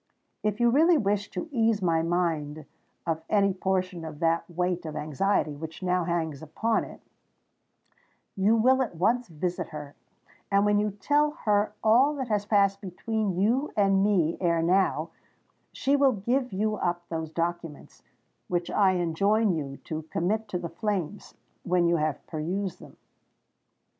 [0.41, 2.65] If you really wish to ease my mind
[3.05, 7.01] of any portion of that weight of anxiety which now hangs upon it,
[8.35, 9.93] you will at once visit her;
[10.49, 15.11] and when you tell her all that has passed between you and me ere now,
[15.71, 18.01] she will give you up those documents,
[18.47, 22.97] which I enjoin you to commit to the flames, when you have perused them."